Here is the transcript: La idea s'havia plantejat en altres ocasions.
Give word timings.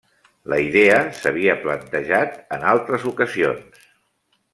La 0.51 0.57
idea 0.67 0.95
s'havia 1.17 1.55
plantejat 1.65 2.39
en 2.57 2.65
altres 2.71 3.05
ocasions. 3.13 3.85